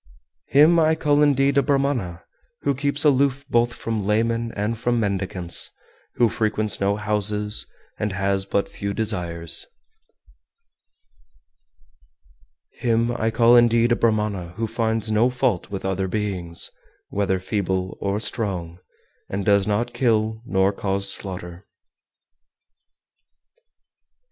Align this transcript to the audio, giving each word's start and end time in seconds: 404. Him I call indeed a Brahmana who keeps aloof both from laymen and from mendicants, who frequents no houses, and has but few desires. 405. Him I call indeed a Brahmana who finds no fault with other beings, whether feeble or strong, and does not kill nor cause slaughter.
404. 0.51 0.61
Him 0.63 0.79
I 0.79 0.95
call 0.95 1.21
indeed 1.21 1.59
a 1.59 1.61
Brahmana 1.61 2.23
who 2.63 2.73
keeps 2.73 3.05
aloof 3.05 3.45
both 3.47 3.71
from 3.73 4.03
laymen 4.03 4.51
and 4.53 4.75
from 4.75 4.99
mendicants, 4.99 5.69
who 6.15 6.27
frequents 6.27 6.81
no 6.81 6.95
houses, 6.95 7.67
and 7.99 8.11
has 8.13 8.47
but 8.47 8.67
few 8.67 8.95
desires. 8.95 9.67
405. 12.81 12.89
Him 12.89 13.15
I 13.23 13.29
call 13.29 13.55
indeed 13.55 13.91
a 13.91 13.95
Brahmana 13.95 14.53
who 14.57 14.65
finds 14.65 15.11
no 15.11 15.29
fault 15.29 15.69
with 15.69 15.85
other 15.85 16.07
beings, 16.07 16.71
whether 17.09 17.39
feeble 17.39 17.95
or 18.01 18.19
strong, 18.19 18.79
and 19.29 19.45
does 19.45 19.67
not 19.67 19.93
kill 19.93 20.41
nor 20.47 20.73
cause 20.73 21.13
slaughter. 21.13 21.67